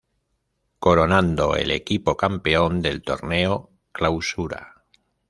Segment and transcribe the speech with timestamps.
[0.79, 4.83] Coronando el equipo Campeón del torneo Clausura.